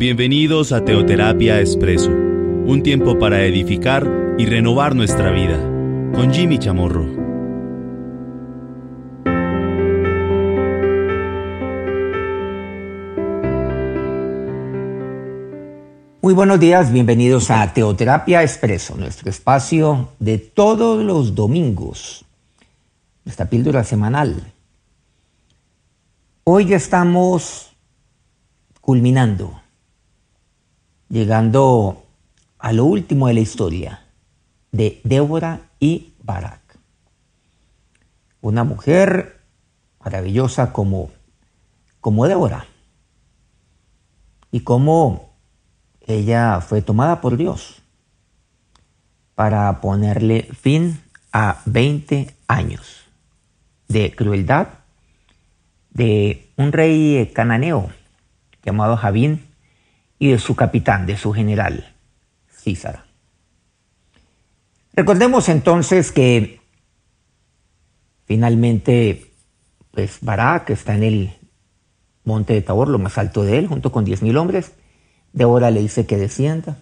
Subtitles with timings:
[0.00, 5.58] Bienvenidos a Teoterapia Expreso, un tiempo para edificar y renovar nuestra vida,
[6.14, 7.04] con Jimmy Chamorro.
[16.22, 22.24] Muy buenos días, bienvenidos a Teoterapia Expreso, nuestro espacio de todos los domingos,
[23.26, 24.54] nuestra píldora semanal.
[26.44, 27.76] Hoy estamos
[28.80, 29.59] culminando
[31.10, 32.06] llegando
[32.58, 34.06] a lo último de la historia
[34.70, 36.60] de Débora y Barak.
[38.40, 39.40] Una mujer
[40.02, 41.10] maravillosa como,
[42.00, 42.64] como Débora.
[44.52, 45.34] Y cómo
[46.00, 47.82] ella fue tomada por Dios
[49.34, 51.00] para ponerle fin
[51.32, 53.04] a 20 años
[53.88, 54.68] de crueldad
[55.90, 57.90] de un rey cananeo
[58.62, 59.49] llamado Javín
[60.20, 61.96] y de su capitán, de su general,
[62.48, 63.06] Císara.
[64.92, 66.60] Recordemos entonces que
[68.26, 69.32] finalmente,
[69.90, 71.38] pues Barak está en el
[72.24, 74.72] monte de Tabor, lo más alto de él, junto con diez mil hombres.
[75.32, 76.76] Débora le dice que descienda.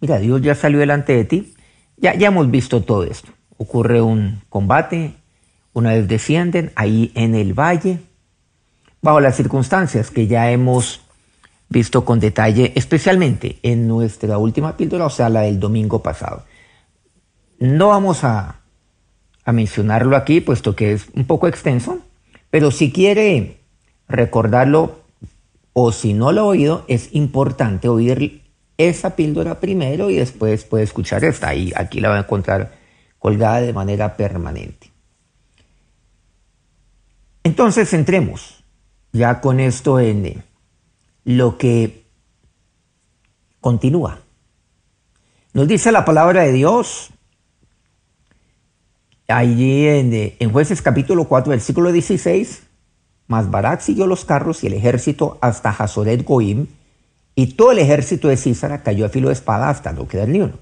[0.00, 1.54] Mira, Dios ya salió delante de ti.
[1.96, 3.32] Ya, ya hemos visto todo esto.
[3.56, 5.14] Ocurre un combate,
[5.72, 7.98] una vez descienden ahí en el valle,
[9.02, 11.07] bajo las circunstancias que ya hemos
[11.68, 16.44] visto con detalle, especialmente en nuestra última píldora, o sea, la del domingo pasado.
[17.58, 18.54] No vamos a,
[19.46, 22.00] mencionarlo aquí, puesto que es un poco extenso,
[22.50, 23.60] pero si quiere
[24.06, 25.00] recordarlo
[25.72, 28.42] o si no lo ha oído, es importante oír
[28.76, 31.54] esa píldora primero y después puede escuchar esta.
[31.54, 32.72] Y aquí la va a encontrar
[33.18, 34.90] colgada de manera permanente.
[37.42, 38.62] Entonces entremos
[39.12, 40.42] ya con esto en,
[41.28, 42.06] lo que
[43.60, 44.20] continúa.
[45.52, 47.10] Nos dice la palabra de Dios
[49.28, 52.62] allí en, jueces capítulo 4, versículo 16,
[53.26, 56.66] mas Barak siguió los carros y el ejército hasta Hazoret Goim,
[57.34, 60.40] y todo el ejército de Císara cayó a filo de espada hasta no quedar ni
[60.40, 60.54] uno.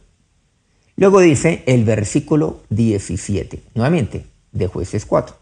[0.97, 5.37] Luego dice el versículo 17, nuevamente, de jueces 4.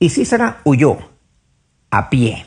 [0.00, 0.98] Y Císara huyó
[1.90, 2.46] a pie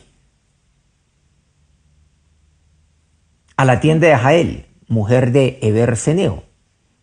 [3.60, 6.46] a la tienda de Jael, mujer de Eberceneo,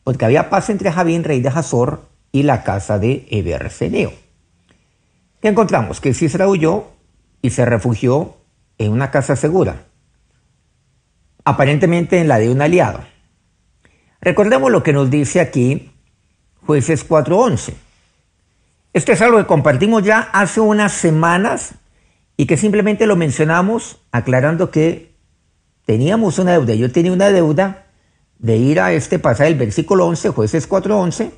[0.04, 4.10] porque había paz entre Javín, rey de Hazor, y la casa de Eberceneo.
[5.42, 6.00] ¿Qué encontramos?
[6.00, 6.86] Que Cisra huyó
[7.42, 8.38] y se refugió
[8.78, 9.82] en una casa segura,
[11.44, 13.00] aparentemente en la de un aliado.
[14.22, 15.92] Recordemos lo que nos dice aquí
[16.64, 17.74] Jueces 4.11.
[18.94, 21.74] Esto es algo que compartimos ya hace unas semanas
[22.38, 25.15] y que simplemente lo mencionamos aclarando que
[25.86, 26.74] teníamos una deuda.
[26.74, 27.86] Yo tenía una deuda
[28.38, 31.30] de ir a este pasaje, el versículo 11, jueces 4.11,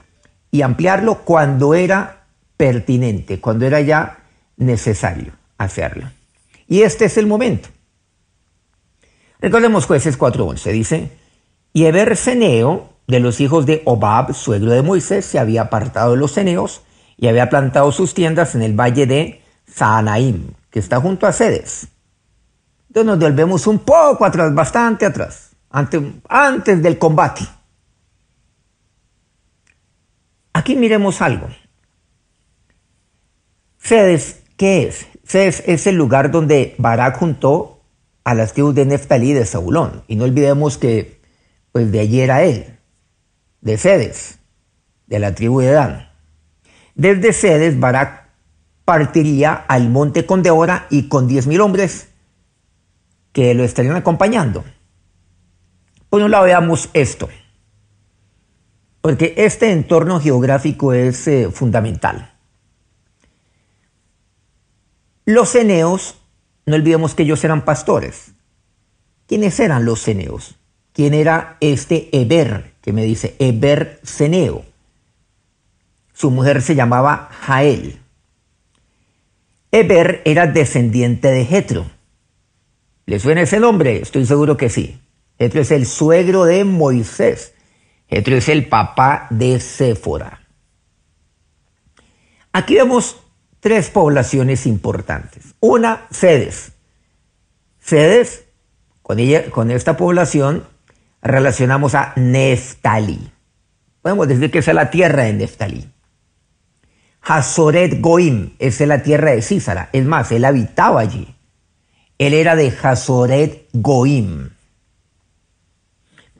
[0.50, 2.24] y ampliarlo cuando era
[2.56, 4.24] pertinente, cuando era ya
[4.56, 6.10] necesario hacerlo.
[6.66, 7.68] Y este es el momento.
[9.40, 11.12] Recordemos jueces 4.11, dice,
[11.72, 16.16] y Eber Ceneo, de los hijos de Obab, suegro de Moisés, se había apartado de
[16.16, 16.82] los ceneos
[17.16, 21.88] y había plantado sus tiendas en el valle de Saanaim, que está junto a Cedes
[22.88, 27.42] entonces nos volvemos un poco atrás, bastante atrás, antes, antes del combate.
[30.54, 31.48] Aquí miremos algo.
[33.78, 35.06] Cedes, ¿qué es?
[35.24, 37.82] Cedes es el lugar donde Barak juntó
[38.24, 40.02] a las tribus de Neftalí de Saulón.
[40.08, 41.20] Y no olvidemos que
[41.72, 42.78] pues de allí era él,
[43.60, 44.38] de Cedes,
[45.06, 46.10] de la tribu de Dan.
[46.94, 48.30] Desde Cedes, Barak
[48.84, 52.07] partiría al monte con Deora y con diez mil hombres
[53.38, 54.64] que lo estarían acompañando.
[56.10, 57.28] Por un lado veamos esto,
[59.00, 62.32] porque este entorno geográfico es eh, fundamental.
[65.24, 66.20] Los ceneos,
[66.66, 68.32] no olvidemos que ellos eran pastores.
[69.28, 70.56] ¿Quiénes eran los ceneos?
[70.92, 74.64] ¿Quién era este Eber, que me dice Eber Ceneo?
[76.12, 78.00] Su mujer se llamaba Jael.
[79.70, 81.97] Eber era descendiente de Jetro
[83.08, 84.02] ¿Le suena ese nombre?
[84.02, 85.00] Estoy seguro que sí.
[85.38, 87.54] Jetro es el suegro de Moisés.
[88.06, 90.42] Jetro es el papá de Séfora.
[92.52, 93.16] Aquí vemos
[93.60, 95.54] tres poblaciones importantes.
[95.58, 96.72] Una, Cedes.
[97.80, 98.44] Cedes,
[99.00, 100.64] con, ella, con esta población
[101.22, 103.32] relacionamos a Neftalí.
[104.02, 105.90] Podemos decir que es la tierra de Neftalí.
[107.22, 109.88] Hazoret Goim es la tierra de Císara.
[109.94, 111.37] Es más, él habitaba allí.
[112.18, 114.50] Él era de Hazoret Goim.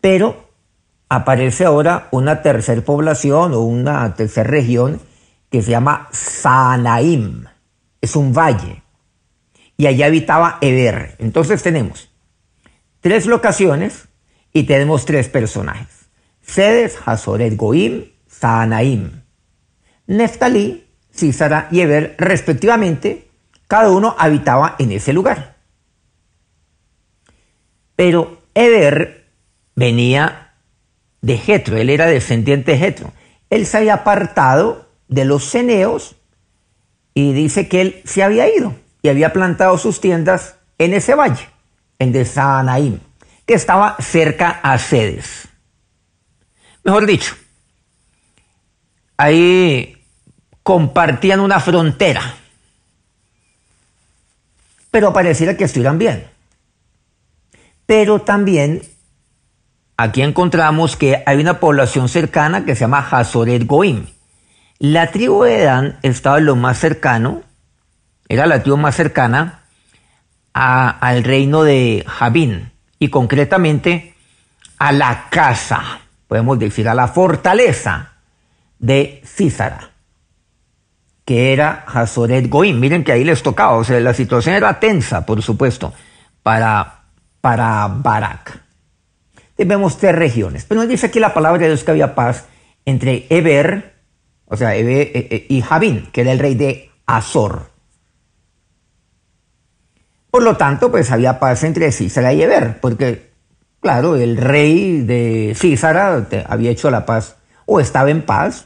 [0.00, 0.48] Pero
[1.08, 5.00] aparece ahora una tercera población o una tercera región
[5.50, 7.44] que se llama Sanaim.
[8.00, 8.82] Es un valle.
[9.76, 11.14] Y allí habitaba Eber.
[11.18, 12.10] Entonces tenemos
[13.00, 14.08] tres locaciones
[14.52, 16.08] y tenemos tres personajes.
[16.42, 19.22] Sedes, Hazoret Goim, Sanaim.
[20.06, 23.28] Neftalí, Císara y Eber, respectivamente,
[23.68, 25.57] cada uno habitaba en ese lugar.
[27.98, 29.26] Pero Eber
[29.74, 30.52] venía
[31.20, 33.12] de Jetro, él era descendiente de Jetro.
[33.50, 36.14] Él se había apartado de los ceneos
[37.12, 41.48] y dice que él se había ido y había plantado sus tiendas en ese valle,
[41.98, 43.00] en de Sanaim,
[43.44, 45.48] que estaba cerca a Sedes.
[46.84, 47.34] Mejor dicho,
[49.16, 50.00] ahí
[50.62, 52.36] compartían una frontera,
[54.92, 56.37] pero pareciera que estuvieran bien.
[57.88, 58.82] Pero también
[59.96, 64.04] aquí encontramos que hay una población cercana que se llama Hazoret Goim.
[64.78, 67.44] La tribu de Dan estaba lo más cercano,
[68.28, 69.62] era la tribu más cercana
[70.52, 74.14] al reino de Jabín y concretamente
[74.76, 78.12] a la casa, podemos decir, a la fortaleza
[78.78, 79.92] de Císara,
[81.24, 82.78] que era Hazoret Goim.
[82.78, 85.94] Miren que ahí les tocaba, o sea, la situación era tensa, por supuesto,
[86.42, 86.97] para,
[87.40, 88.62] para Barak.
[89.56, 92.46] Vemos tres regiones, pero nos dice aquí la palabra de Dios que había paz
[92.84, 93.94] entre Eber,
[94.46, 97.70] o sea, eh, eh, y Jabín, que era el rey de Azor.
[100.30, 103.30] Por lo tanto, pues había paz entre Císara y Eber, porque,
[103.80, 107.36] claro, el rey de Císara había hecho la paz
[107.66, 108.64] o estaba en paz,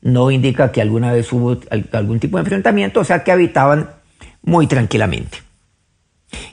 [0.00, 1.58] no indica que alguna vez hubo
[1.92, 3.90] algún tipo de enfrentamiento, o sea que habitaban
[4.42, 5.45] muy tranquilamente.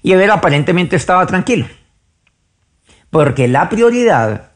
[0.02, 1.66] Y Eber aparentemente estaba tranquilo,
[3.10, 4.52] porque la prioridad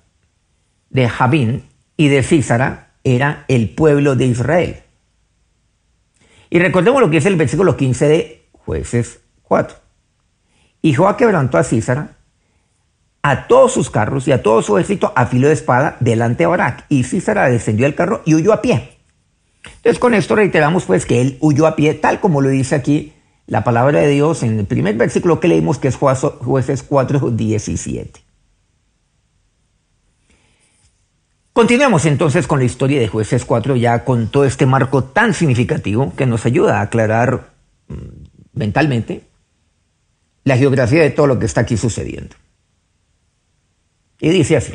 [0.89, 1.63] de Jabín
[1.95, 4.83] y de Císara era el pueblo de Israel.
[6.49, 9.77] Y recordemos lo que es el versículo 15 de Jueces 4.
[10.81, 12.17] Y Joa quebrantó a Císara
[13.21, 16.47] a todos sus carros y a todo su ejército a filo de espada delante de
[16.47, 16.85] Barak.
[16.87, 18.97] Y Císara descendió del carro y huyó a pie.
[19.77, 23.13] Entonces con esto reiteramos pues que él huyó a pie, tal como lo dice aquí
[23.47, 28.21] la palabra de Dios en el primer versículo que leímos, que es jueces 4, 17.
[31.53, 36.13] Continuemos entonces con la historia de jueces 4, ya con todo este marco tan significativo
[36.15, 37.49] que nos ayuda a aclarar
[37.87, 37.95] mm,
[38.53, 39.23] mentalmente
[40.43, 42.35] la geografía de todo lo que está aquí sucediendo.
[44.19, 44.73] Y dice así,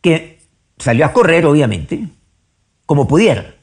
[0.00, 0.38] que
[0.78, 2.08] salió a correr, obviamente,
[2.86, 3.55] como pudiera,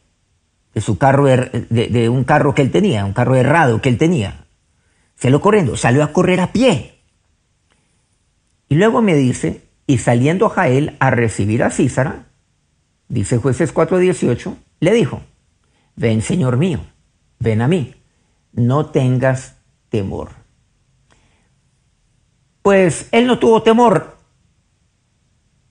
[0.73, 3.97] de su carro, er, de, un carro que él tenía, un carro errado que él
[3.97, 4.45] tenía.
[5.15, 6.99] Salió corriendo, salió a correr a pie.
[8.69, 12.25] Y luego me dice, y saliendo Jael a recibir a Císara,
[13.07, 15.21] dice jueces 4:18, le dijo,
[15.95, 16.79] ven Señor mío,
[17.39, 17.95] ven a mí
[18.53, 19.55] no tengas
[19.89, 20.29] temor.
[22.61, 24.17] Pues él no tuvo temor.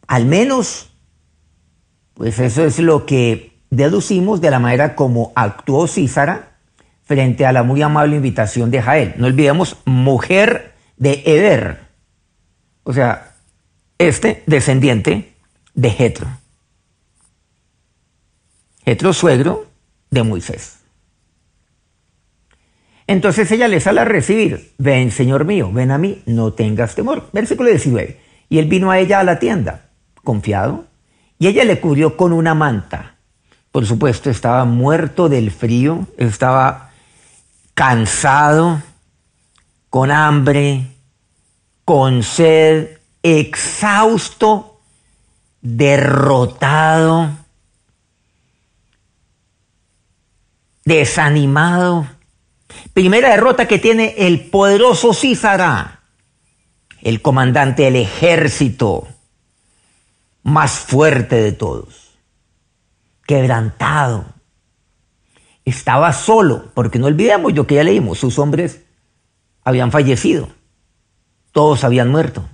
[0.06, 0.90] Al menos,
[2.14, 6.59] pues eso es lo que deducimos de la manera como actuó Císara
[7.05, 9.14] frente a la muy amable invitación de Jael.
[9.17, 11.81] No olvidemos, mujer de Eber.
[12.85, 13.35] O sea,
[13.97, 15.33] este descendiente
[15.75, 16.29] de Jetro.
[18.85, 19.67] Jetro suegro
[20.11, 20.81] de Moisés.
[23.07, 27.31] Entonces ella le sale a recibir, ven Señor mío, ven a mí, no tengas temor.
[27.33, 28.21] Versículo 19.
[28.50, 29.88] Y él vino a ella a la tienda,
[30.23, 30.85] confiado,
[31.38, 33.12] y ella le cubrió con una manta.
[33.73, 36.91] Por supuesto, estaba muerto del frío, estaba
[37.75, 38.83] cansado,
[39.88, 40.87] con hambre,
[41.85, 44.81] con sed, exhausto,
[45.61, 47.31] derrotado,
[50.85, 52.07] desanimado.
[52.95, 56.00] Primera derrota que tiene el poderoso Císara,
[57.00, 59.09] el comandante del ejército
[60.43, 62.01] más fuerte de todos,
[63.26, 64.26] quebrantado.
[65.64, 68.83] Estaba solo, porque no olvidemos lo que ya leímos, sus hombres
[69.64, 70.49] habían fallecido,
[71.52, 72.45] todos habían muerto.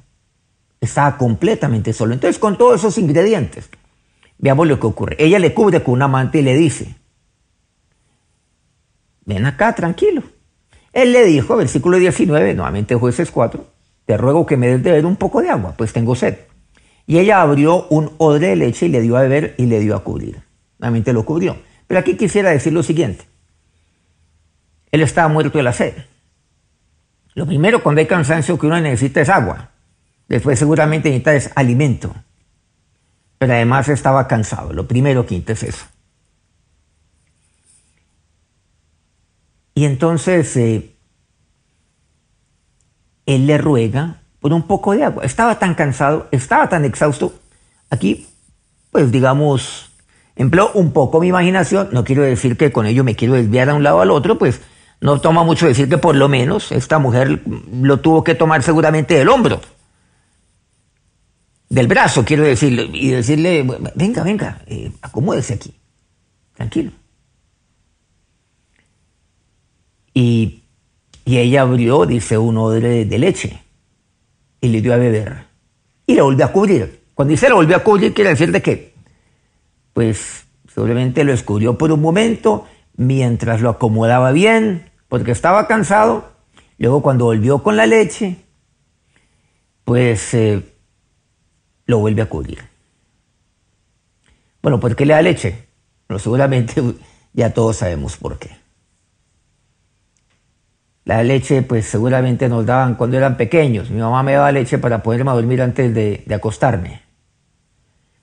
[0.81, 2.15] Estaba completamente solo.
[2.15, 3.69] Entonces, con todos esos ingredientes,
[4.39, 5.17] veamos lo que ocurre.
[5.19, 6.97] Ella le cubre con una manta y le dice,
[9.25, 10.23] ven acá, tranquilo.
[10.93, 13.65] Él le dijo, versículo 19, nuevamente jueces 4,
[14.07, 16.39] te ruego que me des de beber un poco de agua, pues tengo sed.
[17.07, 19.97] Y ella abrió un odre de leche y le dio a beber y le dio
[19.97, 20.48] a cubrir.
[20.79, 21.59] Lo cubrió.
[21.87, 23.25] Pero aquí quisiera decir lo siguiente.
[24.91, 25.95] él estaba muerto de la sed.
[27.35, 29.71] Lo primero cuando hay cansancio que uno necesita es agua.
[30.29, 32.15] Después seguramente necesita es alimento.
[33.39, 34.73] Pero además estaba cansado.
[34.73, 35.87] Lo primero que es eso.
[39.75, 40.97] Y entonces eh,
[43.27, 45.25] él le ruega por un poco de agua.
[45.25, 47.33] Estaba tan cansado, estaba tan exhausto.
[47.89, 48.27] Aquí,
[48.91, 49.88] pues digamos,
[50.39, 51.91] empleó un poco mi imaginación.
[51.93, 54.63] No quiero decir que con ello me quiero desviar a un lado al otro, pues
[55.01, 57.43] no toma mucho decir que por lo menos esta mujer
[57.73, 59.61] lo tuvo que tomar seguramente del hombro.
[61.69, 65.75] Del brazo, quiero decirle, y decirle, venga, venga, eh, acomódese aquí,
[66.55, 66.93] tranquilo.
[70.15, 70.65] Y,
[71.27, 73.63] ella abrió, dice, un odre de leche
[74.63, 75.45] y le dio a beber.
[76.07, 77.03] Y le volvió a cubrir.
[77.15, 78.95] Cuando dice le volvió a cubrir, quiere decir de que,
[79.99, 86.31] pues, seguramente lo escubrió por un momento, mientras lo acomodaba bien, porque estaba cansado.
[86.79, 88.37] Luego cuando volvió con la leche,
[89.83, 90.63] pues eh,
[91.87, 92.61] lo vuelve a cubrir.
[94.63, 95.67] Bueno, ¿por qué le da leche?
[96.07, 96.81] Bueno, seguramente
[97.33, 98.51] ya todos sabemos por qué.
[101.07, 103.91] La leche, pues seguramente nos daban cuando eran pequeños.
[103.91, 107.03] Mi mamá me daba leche para poderme dormir antes de, de acostarme.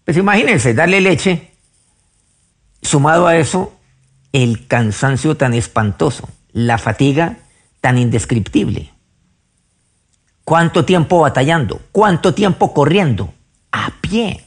[0.05, 1.54] Pues imagínense, darle leche,
[2.85, 3.73] sumado a eso,
[4.31, 7.37] el cansancio tan espantoso, la fatiga
[7.81, 8.91] tan indescriptible.
[10.43, 11.81] ¿Cuánto tiempo batallando?
[11.91, 13.33] ¿Cuánto tiempo corriendo?
[13.71, 14.43] A pie.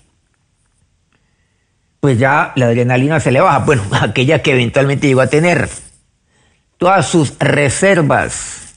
[2.01, 3.59] Pues ya la adrenalina se le baja.
[3.59, 5.69] Bueno, aquella que eventualmente llegó a tener
[6.79, 8.75] todas sus reservas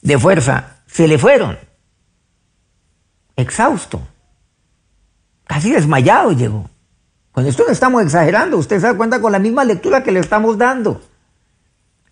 [0.00, 1.58] de fuerza se le fueron.
[3.36, 4.00] Exhausto.
[5.44, 6.68] Casi desmayado llegó.
[7.32, 8.56] Con esto no estamos exagerando.
[8.56, 11.00] Usted se da cuenta con la misma lectura que le estamos dando.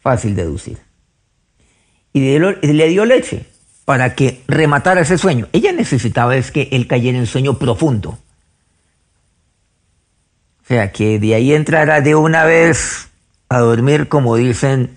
[0.01, 0.79] Fácil deducir.
[2.13, 3.47] Y le dio leche
[3.85, 5.49] para que rematara ese sueño.
[5.53, 8.19] Ella necesitaba es que él cayera en sueño profundo.
[10.63, 13.09] O sea, que de ahí entrara de una vez
[13.49, 14.97] a dormir como dicen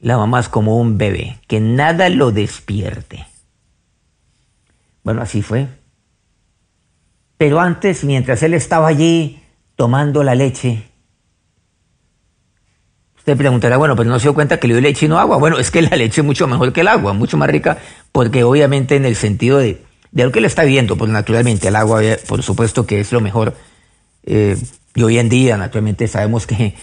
[0.00, 3.26] la mamá es como un bebé, que nada lo despierte.
[5.04, 5.68] Bueno, así fue.
[7.40, 9.42] Pero antes, mientras él estaba allí
[9.74, 10.82] tomando la leche,
[13.16, 15.38] usted preguntará, bueno, pero no se dio cuenta que le dio leche y no agua.
[15.38, 17.78] Bueno, es que la leche es mucho mejor que el agua, mucho más rica,
[18.12, 21.76] porque obviamente en el sentido de, de lo que le está viendo, pues naturalmente el
[21.76, 23.54] agua, por supuesto que es lo mejor.
[24.24, 24.58] Eh,
[24.94, 26.74] y hoy en día, naturalmente, sabemos que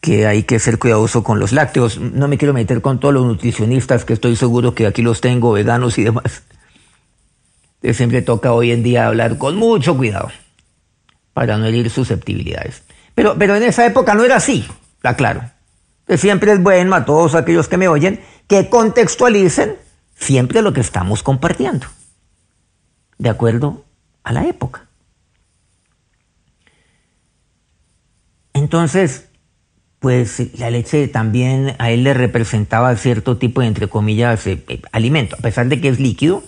[0.00, 1.98] que hay que ser cuidadoso con los lácteos.
[1.98, 5.52] No me quiero meter con todos los nutricionistas, que estoy seguro que aquí los tengo,
[5.52, 6.44] veganos y demás.
[7.94, 10.30] Siempre toca hoy en día hablar con mucho cuidado
[11.32, 12.82] para no herir susceptibilidades.
[13.14, 14.66] Pero, pero en esa época no era así,
[15.02, 15.42] aclaro.
[16.08, 19.76] Siempre es bueno a todos aquellos que me oyen que contextualicen
[20.14, 21.86] siempre lo que estamos compartiendo,
[23.18, 23.84] de acuerdo
[24.22, 24.86] a la época.
[28.52, 29.28] Entonces,
[29.98, 34.80] pues la leche también a él le representaba cierto tipo de, entre comillas, eh, eh,
[34.92, 36.42] alimento, a pesar de que es líquido,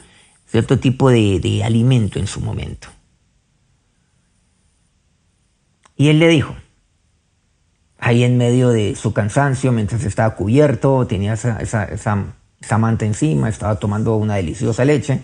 [0.48, 2.88] cierto tipo de, de alimento en su momento.
[5.96, 6.56] Y él le dijo,
[7.98, 13.48] ahí en medio de su cansancio, mientras estaba cubierto, tenía esa, esa, esa, manta encima,
[13.48, 15.20] estaba tomando una deliciosa leche,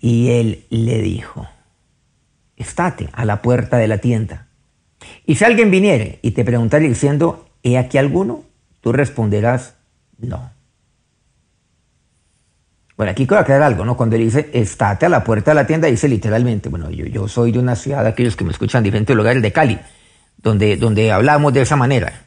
[0.00, 1.46] y él le dijo,
[2.56, 4.48] estate a la puerta de la tienda
[5.26, 8.44] y si alguien viniere y te preguntare diciendo, ¿he aquí alguno?
[8.80, 9.74] Tú responderás,
[10.18, 10.50] no.
[12.98, 13.96] Bueno, aquí quiero aclarar algo, ¿no?
[13.96, 17.60] Cuando dice, estate a la puerta de la tienda, dice literalmente, bueno, yo, soy de
[17.60, 19.78] una ciudad, aquellos que me escuchan, diferentes lugares de Cali,
[20.36, 22.24] donde, donde hablamos de esa manera.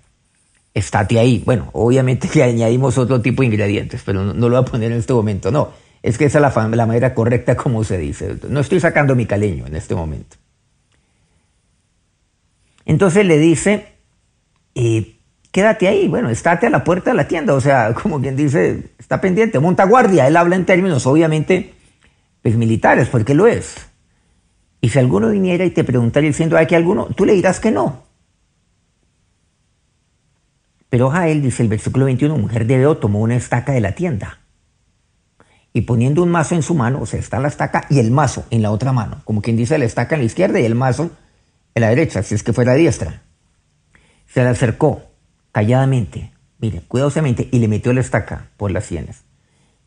[0.73, 1.43] Estate ahí.
[1.45, 4.99] Bueno, obviamente que añadimos otro tipo de ingredientes, pero no, lo voy a poner en
[4.99, 5.71] este momento, no.
[6.01, 8.37] Es que esa es la, la manera correcta como se dice.
[8.47, 10.37] No estoy sacando mi caleño en este momento.
[12.85, 13.87] Entonces le dice,
[14.75, 15.17] eh,
[15.51, 18.91] quédate ahí, bueno, estate a la puerta de la tienda, o sea, como quien dice,
[18.97, 21.73] está pendiente, monta guardia, él habla en términos obviamente
[22.41, 23.75] pues, militares, porque lo es.
[24.81, 27.05] Y si alguno viniera y te preguntara diciendo, ¿hay que alguno?
[27.15, 28.03] Tú le dirás que no.
[30.89, 34.39] Pero él dice el versículo 21, mujer de Veo tomó una estaca de la tienda
[35.73, 38.45] y poniendo un mazo en su mano, o sea, está la estaca y el mazo
[38.49, 41.11] en la otra mano, como quien dice la estaca en la izquierda y el mazo
[41.75, 43.21] en la derecha, si es que fuera diestra.
[44.27, 45.10] Se le acercó
[45.51, 49.23] calladamente, mire, cuidadosamente, y le metió la estaca por las sienes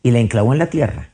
[0.03, 1.09] y la enclavó en la tierra.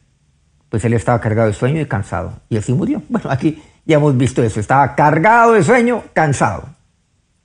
[0.70, 3.02] Pues él estaba cargado de sueño y cansado, y así murió.
[3.10, 6.70] Bueno, aquí ya hemos visto eso, estaba cargado de sueño, cansado.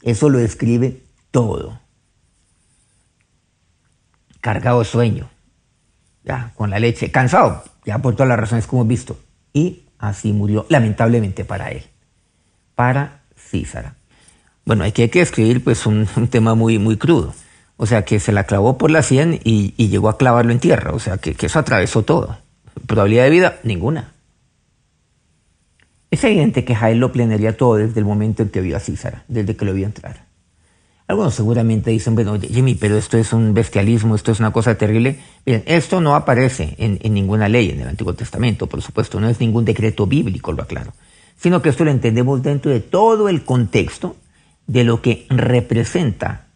[0.02, 1.80] Eso lo describe todo.
[4.40, 5.28] cargado de sueño,
[6.24, 9.18] ya con la leche, cansado, ya por todas las razones que hemos visto.
[9.52, 11.84] Y así murió, lamentablemente para él,
[12.74, 13.94] para Císara.
[14.66, 17.32] Bueno, aquí hay que escribir pues un, tema muy, muy crudo.
[17.78, 20.92] O sea, que se la clavó por la sien y, llegó a clavarlo en tierra.
[20.92, 22.36] O sea, que, eso atravesó todo.
[22.86, 24.12] Probabilidad de vida, ninguna.
[26.10, 29.24] Es evidente que Jael lo planearía todo desde el momento en que vio a Císara,
[29.28, 30.26] desde que lo vio entrar.
[31.08, 35.20] Algunos seguramente dicen, bueno, Jimmy, pero esto es un bestialismo, esto es una cosa terrible.
[35.44, 39.28] Bien, esto no aparece en, en, ninguna ley en el Antiguo Testamento, por supuesto, no
[39.28, 40.92] es ningún decreto bíblico, lo aclaro,
[41.36, 44.16] sino que esto lo entendemos dentro de todo el contexto
[44.66, 46.46] de lo que representa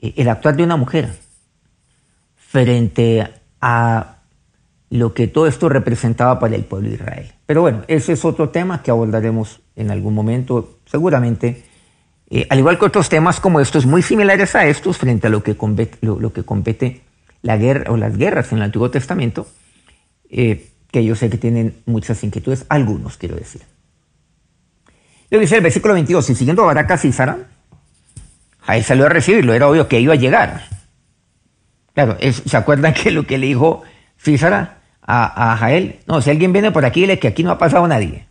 [0.00, 1.12] eh, el actuar de una mujer
[2.36, 3.28] frente
[3.60, 4.16] a
[4.90, 7.32] lo que todo esto representaba para el pueblo de Israel.
[7.44, 11.64] Pero bueno, ese es otro tema que abordaremos en algún momento, seguramente.
[12.30, 15.42] Eh, al igual que otros temas como estos, muy similares a estos, frente a lo
[15.42, 17.02] que compete, lo, que compete
[17.42, 19.46] la guerra o las guerras en el Antiguo Testamento,
[20.30, 23.62] eh, que yo sé que tienen muchas inquietudes, algunos quiero decir.
[25.30, 27.38] Luego dice el versículo 22, y siguiendo a Barak a Císara,
[28.66, 30.62] ahí salió a recibirlo, era obvio que iba a llegar.
[31.94, 33.82] Claro, ¿se acuerdan que lo que le dijo
[34.18, 37.86] Císara a, Jael, no, si alguien viene por aquí, dile que aquí no ha pasado
[37.86, 38.26] nadie.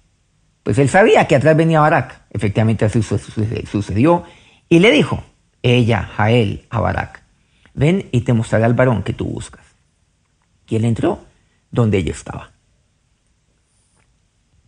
[0.64, 2.24] Pues él sabía que atrás venía Barak.
[2.32, 4.24] Efectivamente así sucedió.
[4.68, 5.24] Y le dijo,
[5.62, 7.24] ella, Jael, a Barak,
[7.74, 9.64] ven y te mostraré al varón que tú buscas.
[10.68, 11.24] Y él entró
[11.72, 12.52] donde ella estaba.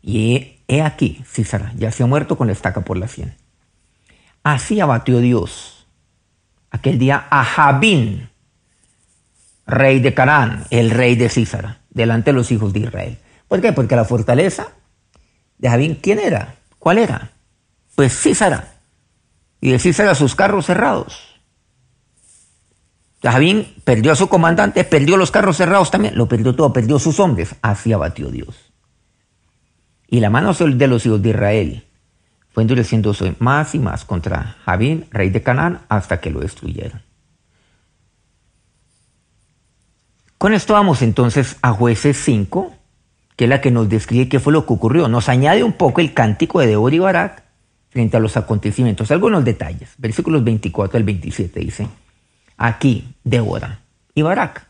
[0.01, 3.35] Y he, aquí, Císara ya se ha muerto con la estaca por la sien.
[4.43, 5.77] Así abatió Dios
[6.71, 8.29] aquel día a Jabín,
[9.65, 13.17] rey de Canaán, el rey de Císara, delante de los hijos de Israel.
[13.47, 13.73] ¿Por qué?
[13.73, 14.69] Porque la fortaleza
[15.57, 16.55] de Javín, ¿quién era?
[16.79, 17.31] ¿Cuál era?
[17.95, 18.75] Pues Císara.
[19.59, 21.41] Y de Císara sus carros cerrados.
[23.23, 27.19] Javín perdió a su comandante, perdió los carros cerrados también, lo perdió todo, perdió sus
[27.19, 27.55] hombres.
[27.61, 28.66] Así abatió Dios.
[30.07, 31.83] Y la mano de los hijos de Israel
[32.49, 37.01] fue endureciéndose más y más contra Javín, rey de Canaán, hasta que lo destruyeron.
[40.37, 42.73] Con esto vamos entonces a jueces 5,
[43.35, 45.07] que es la que nos describe qué fue lo que ocurrió.
[45.07, 47.43] Nos añade un poco el cántico de Débora y Barak
[47.89, 49.11] frente a los acontecimientos.
[49.11, 49.93] Algunos detalles.
[49.97, 51.87] Versículos 24 al 27 dice,
[52.55, 53.81] aquí Débora
[54.13, 54.67] y Barak.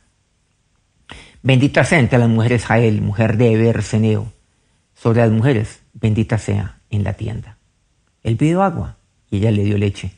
[1.43, 4.31] Bendita sea entre las mujeres Jael, mujer de Eber Seneo.
[4.97, 7.57] Sobre las mujeres, bendita sea en la tienda.
[8.23, 8.97] Él pidió agua
[9.29, 10.11] y ella le dio leche.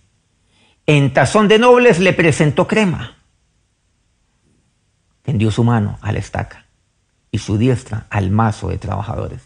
[0.86, 3.20] En tazón de nobles le presentó crema
[5.30, 6.66] tendió su mano a la estaca
[7.30, 9.44] y su diestra al mazo de trabajadores.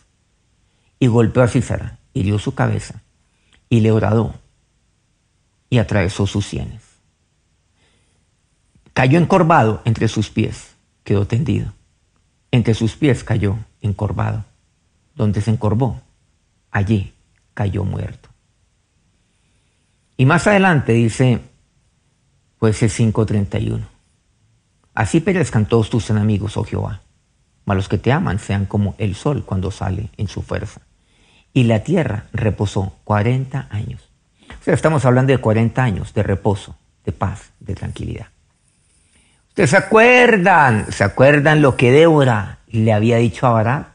[0.97, 3.01] Y golpeó a Císara, hirió su cabeza
[3.67, 4.33] y le horadó
[5.69, 6.81] y atravesó sus sienes.
[8.93, 11.73] Cayó encorvado entre sus pies, quedó tendido.
[12.51, 14.45] Entre sus pies cayó encorvado.
[15.15, 16.01] Donde se encorvó,
[16.71, 17.13] allí
[17.53, 18.29] cayó muerto.
[20.17, 21.41] Y más adelante dice,
[22.59, 23.85] pues es 531.
[24.93, 27.01] Así perezcan todos tus enemigos, oh Jehová.
[27.65, 30.81] Mas los que te aman sean como el sol cuando sale en su fuerza.
[31.53, 34.09] Y la tierra reposó 40 años.
[34.49, 38.27] O sea, estamos hablando de 40 años de reposo, de paz, de tranquilidad.
[39.49, 40.91] ¿Ustedes se acuerdan?
[40.91, 43.92] ¿Se acuerdan lo que Débora le había dicho a Barak?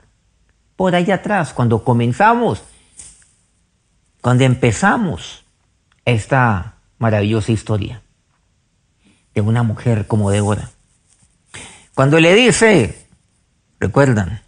[0.78, 2.62] Por allá atrás, cuando comenzamos,
[4.22, 5.44] cuando empezamos
[6.06, 8.00] esta maravillosa historia
[9.34, 10.70] de una mujer como Débora
[11.98, 13.08] cuando le dice,
[13.80, 14.40] recuerdan,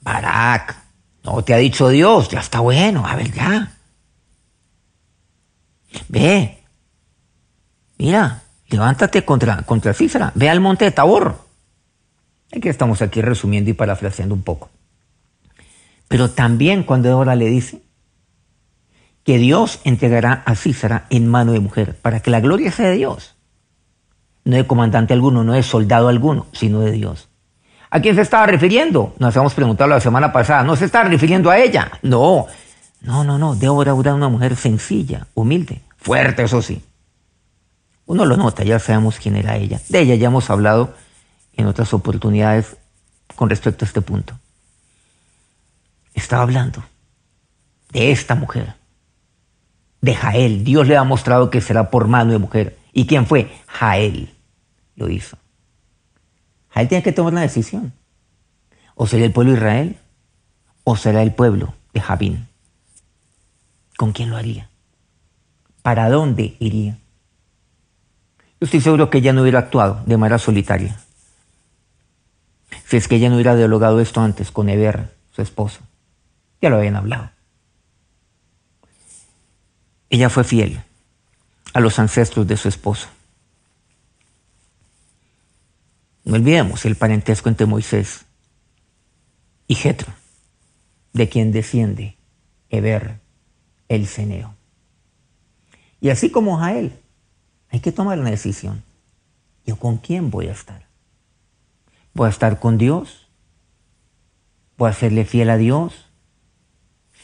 [0.00, 0.76] Barak,
[1.24, 3.72] no te ha dicho Dios, ya está bueno, a ver, ya.
[6.06, 6.62] Ve,
[7.98, 9.92] mira, levántate contra, contra
[10.36, 11.36] ve al monte de Tabor.
[12.56, 14.70] Aquí estamos aquí resumiendo y parafraseando un poco.
[16.08, 17.82] Pero también cuando ahora le dice
[19.24, 22.96] que Dios entregará a Cícera en mano de mujer, para que la gloria sea de
[22.96, 23.36] Dios
[24.46, 27.28] no de comandante alguno, no de soldado alguno, sino de Dios.
[27.90, 29.12] ¿A quién se estaba refiriendo?
[29.18, 30.62] Nos habíamos preguntado la semana pasada.
[30.62, 31.90] No se estaba refiriendo a ella.
[32.02, 32.46] No,
[33.00, 33.56] no, no, no.
[33.56, 36.80] Débora era una mujer sencilla, humilde, fuerte, eso sí.
[38.06, 39.80] Uno lo nota, ya sabemos quién era ella.
[39.88, 40.94] De ella ya hemos hablado
[41.56, 42.76] en otras oportunidades
[43.34, 44.38] con respecto a este punto.
[46.16, 46.82] Estaba hablando
[47.92, 48.74] de esta mujer,
[50.00, 50.64] de Jael.
[50.64, 52.78] Dios le ha mostrado que será por mano de mujer.
[52.92, 53.52] ¿Y quién fue?
[53.68, 54.34] Jael
[54.96, 55.36] lo hizo.
[56.74, 57.92] Él tiene que tomar una decisión.
[58.94, 59.96] O será el pueblo de Israel
[60.84, 62.48] o será el pueblo de Javín.
[63.96, 64.70] ¿Con quién lo haría?
[65.82, 66.98] ¿Para dónde iría?
[68.58, 70.98] Yo estoy seguro que ella no hubiera actuado de manera solitaria.
[72.86, 75.85] Si es que ella no hubiera dialogado esto antes con Eber, su esposo.
[76.60, 77.30] Ya lo habían hablado.
[80.10, 80.82] Ella fue fiel
[81.72, 83.08] a los ancestros de su esposo.
[86.24, 88.24] No olvidemos el parentesco entre Moisés
[89.68, 90.12] y Jetro,
[91.12, 92.16] de quien desciende
[92.70, 93.20] Eber
[93.88, 94.54] el Ceneo.
[96.00, 96.98] Y así como Jael,
[97.68, 98.82] hay que tomar una decisión.
[99.64, 100.86] ¿Yo con quién voy a estar?
[102.14, 103.28] ¿Voy a estar con Dios?
[104.78, 106.05] ¿Voy a serle fiel a Dios?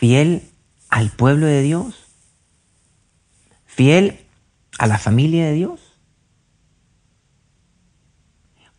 [0.02, 0.42] ¿Fiel
[0.88, 1.94] al pueblo de Dios?
[3.66, 4.18] ¿Fiel
[4.76, 5.80] a la familia de Dios?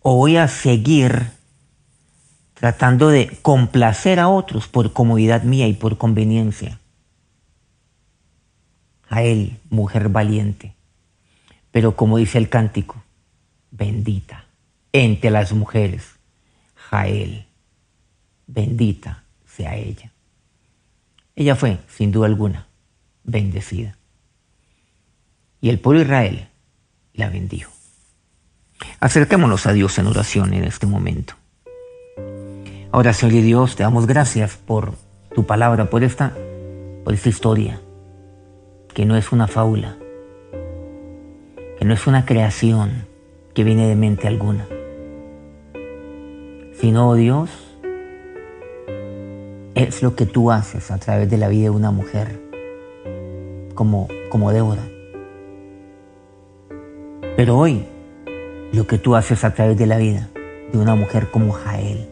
[0.01, 1.31] ¿O voy a seguir
[2.55, 6.81] tratando de complacer a otros por comodidad mía y por conveniencia?
[9.07, 10.75] A él, mujer valiente,
[11.71, 13.01] pero como dice el cántico,
[13.71, 14.43] bendita
[14.91, 16.03] entre las mujeres,
[16.75, 17.45] Jael,
[18.45, 20.12] bendita sea ella.
[21.35, 22.67] Ella fue, sin duda alguna,
[23.23, 23.97] bendecida.
[25.61, 26.49] Y el pueblo Israel
[27.13, 27.71] la bendijo.
[28.99, 31.33] Acerquémonos a Dios en oración en este momento.
[32.91, 34.93] Ahora, Señor y Dios, te damos gracias por
[35.33, 36.33] tu palabra, por esta,
[37.03, 37.81] por esta historia,
[38.93, 39.97] que no es una fábula,
[41.79, 43.07] que no es una creación
[43.55, 44.67] que viene de mente alguna,
[46.79, 47.49] sino, oh Dios,
[49.83, 52.39] es lo que tú haces a través de la vida de una mujer
[53.75, 54.83] como, como Débora.
[57.35, 57.85] Pero hoy,
[58.71, 60.29] lo que tú haces a través de la vida
[60.71, 62.07] de una mujer como Jael,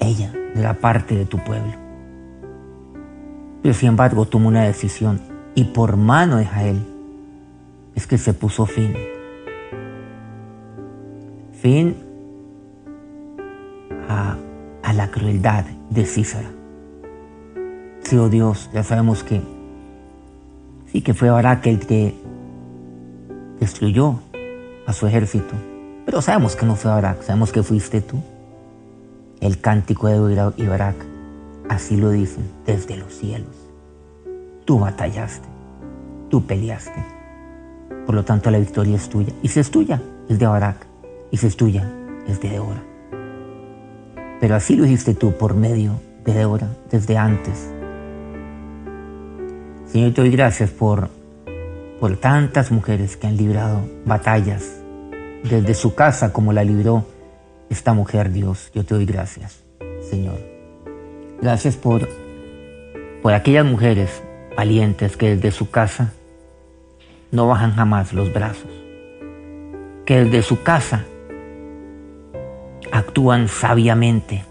[0.00, 1.72] ella era parte de tu pueblo.
[3.62, 5.20] Pero sin embargo tomó una decisión
[5.54, 6.86] y por mano de Jael
[7.94, 8.94] es que se puso fin.
[11.52, 12.03] Fin
[15.14, 16.50] crueldad de Císara.
[18.02, 19.40] Sí, oh Dios, ya sabemos que
[20.90, 22.16] sí que fue Barak el que
[23.60, 24.18] destruyó
[24.88, 25.54] a su ejército.
[26.04, 28.20] Pero sabemos que no fue Barak, sabemos que fuiste tú.
[29.40, 30.96] El cántico de y Barak,
[31.68, 33.54] así lo dicen desde los cielos.
[34.64, 35.46] Tú batallaste,
[36.28, 37.04] tú peleaste.
[38.04, 39.32] Por lo tanto, la victoria es tuya.
[39.44, 40.84] Y si es tuya, es de Barak.
[41.30, 41.88] Y si es tuya,
[42.26, 42.93] es de Débora.
[44.40, 47.70] Pero así lo hiciste tú por medio de Débora desde antes.
[49.86, 51.08] Señor, te doy gracias por
[52.00, 54.80] por tantas mujeres que han librado batallas
[55.42, 57.06] desde su casa como la libró
[57.70, 58.70] esta mujer, Dios.
[58.74, 59.62] Yo te doy gracias,
[60.10, 60.38] Señor.
[61.40, 62.08] Gracias por,
[63.22, 64.22] por aquellas mujeres
[64.56, 66.12] valientes que desde su casa
[67.30, 68.70] no bajan jamás los brazos,
[70.04, 71.04] que desde su casa
[72.92, 74.44] actúan sabiamente,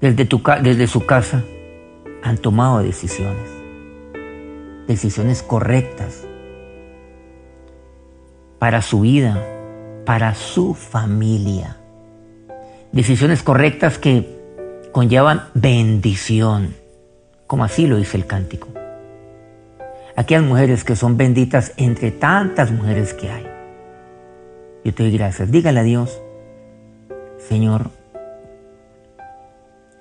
[0.00, 1.42] desde, tu, desde su casa
[2.22, 3.50] han tomado decisiones,
[4.86, 6.26] decisiones correctas
[8.58, 9.42] para su vida,
[10.06, 11.76] para su familia.
[12.92, 16.74] Decisiones correctas que conllevan bendición,
[17.46, 18.68] como así lo dice el cántico.
[20.16, 23.46] Aquellas mujeres que son benditas entre tantas mujeres que hay.
[24.84, 25.50] Yo te doy gracias.
[25.50, 26.22] Dígale a Dios,
[27.48, 27.90] Señor,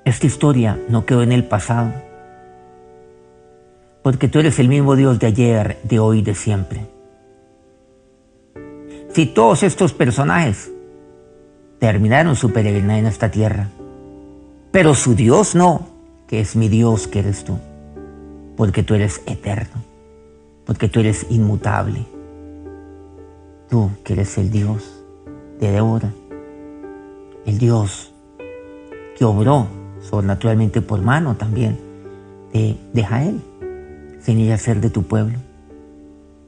[0.06, 1.92] esta historia no quedó en el pasado,
[4.02, 6.88] porque tú eres el mismo Dios de ayer, de hoy, de siempre.
[9.10, 10.72] Si todos estos personajes
[11.80, 13.68] terminaron su peregrinaje en esta tierra,
[14.72, 15.88] pero su Dios no,
[16.28, 17.60] que es mi Dios que eres tú,
[18.56, 19.84] porque tú eres eterno,
[20.66, 22.06] porque tú eres inmutable,
[23.70, 25.04] tú que eres el Dios
[25.60, 26.12] de Débora,
[27.46, 28.12] el Dios
[29.18, 29.68] que obró
[30.02, 31.78] sobrenaturalmente por mano también
[32.52, 33.42] de, de Jael,
[34.20, 35.38] sin ella ser de tu pueblo.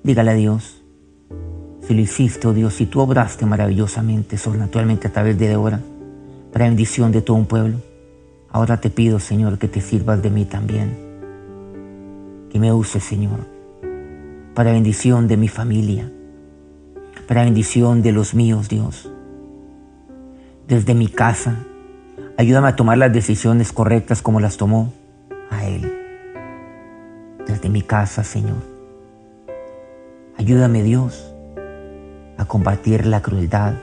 [0.03, 0.81] Dígale a Dios,
[1.81, 5.79] si lo hiciste, oh Dios, si tú obraste maravillosamente, sobrenaturalmente a través de Débora,
[6.51, 7.77] para bendición de todo un pueblo,
[8.49, 10.97] ahora te pido, Señor, que te sirvas de mí también.
[12.49, 13.39] Que me uses, Señor,
[14.53, 16.12] para bendición de mi familia,
[17.27, 19.12] para bendición de los míos, Dios.
[20.67, 21.60] Desde mi casa,
[22.39, 24.91] ayúdame a tomar las decisiones correctas como las tomó
[25.51, 25.93] a Él.
[27.45, 28.58] Desde mi casa, Señor.
[30.39, 31.32] Ayúdame, Dios
[32.38, 33.75] a combatir la crueldad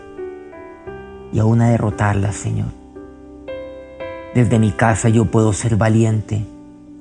[1.32, 2.68] y aún a derrotarla, Señor.
[4.34, 6.44] Desde mi casa yo puedo ser valiente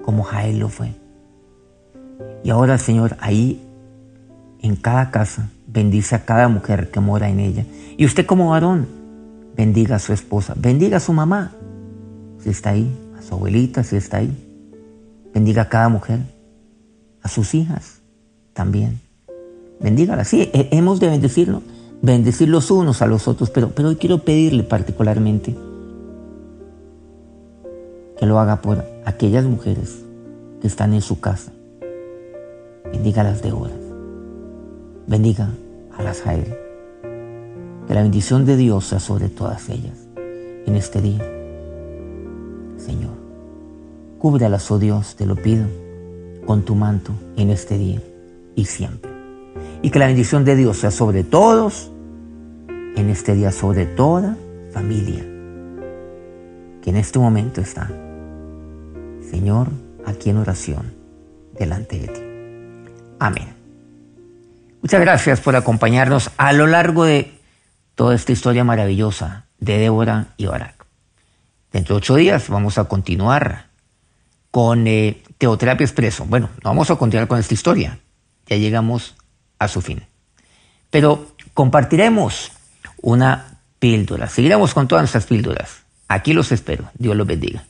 [0.04, 0.94] como Jael lo fue.
[2.44, 3.68] Y ahora, Señor, ahí
[4.62, 7.66] en cada casa, bendice a cada mujer que mora en ella.
[7.98, 9.01] Y usted como varón,
[9.56, 11.54] bendiga a su esposa, bendiga a su mamá,
[12.40, 14.48] si está ahí, a su abuelita, si está ahí.
[15.34, 16.20] Bendiga a cada mujer,
[17.22, 18.02] a sus hijas
[18.54, 19.00] también.
[19.80, 20.28] Bendígalas.
[20.28, 21.64] Sí, hemos de bendecirnos,
[22.02, 25.56] bendecir los unos a los otros, pero, pero hoy quiero pedirle particularmente
[28.18, 30.04] que lo haga por aquellas mujeres
[30.62, 31.52] que están en su casa.
[32.92, 33.80] Bendígalas de horas.
[35.08, 35.50] Bendiga
[35.98, 36.71] a las Jael.
[37.92, 41.20] Que la bendición de Dios sea sobre todas ellas en este día.
[42.78, 43.12] Señor,
[44.18, 45.66] cúbralas, oh Dios, te lo pido,
[46.46, 48.02] con tu manto en este día
[48.56, 49.12] y siempre.
[49.82, 51.92] Y que la bendición de Dios sea sobre todos
[52.96, 54.38] en este día, sobre toda
[54.72, 55.26] familia
[56.82, 57.92] que en este momento está
[59.30, 59.68] Señor,
[60.06, 60.94] aquí en oración,
[61.60, 62.22] delante de ti.
[63.20, 63.50] Amén.
[64.82, 67.41] Muchas gracias por acompañarnos a lo largo de
[67.96, 70.86] toda esta historia maravillosa de Débora y Barak.
[71.72, 73.68] Dentro de ocho días vamos a continuar
[74.50, 76.26] con eh, Teoterapia Expreso.
[76.26, 78.00] Bueno, no vamos a continuar con esta historia,
[78.48, 79.16] ya llegamos
[79.60, 80.04] a su fin.
[80.90, 82.52] Pero compartiremos
[83.02, 85.84] una píldora, seguiremos con todas nuestras píldoras.
[86.08, 86.92] Aquí los espero.
[86.96, 87.64] Dios los bendiga.